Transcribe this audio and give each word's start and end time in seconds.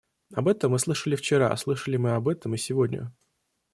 Об 0.33 0.47
этом 0.47 0.71
мы 0.71 0.79
слышали 0.79 1.15
вчера, 1.15 1.55
слышали 1.57 1.95
мы 1.95 2.13
об 2.15 2.27
этом 2.27 2.55
и 2.55 2.57
сегодня. 2.57 3.13